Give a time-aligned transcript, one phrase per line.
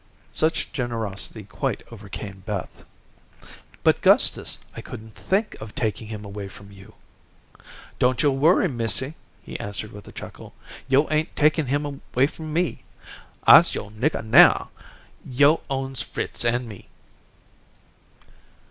[0.33, 2.85] Such generosity quite overcame Beth.
[3.83, 6.95] "But, Gustus, I couldn't think of taking him away from you."
[7.99, 10.55] "Don't yo' worry, missy," he answered with a chuckle.
[10.87, 12.81] "Yo' ain't takin' him 'way from me.
[13.45, 14.71] I'se yo'r niggah now.
[15.23, 16.89] Yo' owns Fritz an' me."